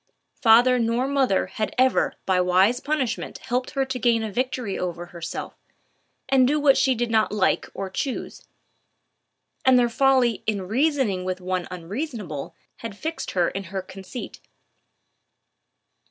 [0.41, 5.05] Father nor mother had ever by wise punishment helped her to gain a victory over
[5.05, 5.53] herself,
[6.27, 8.43] and do what she did not like or choose;
[9.63, 14.39] and their folly in reasoning with one unreasonable had fixed her in her conceit.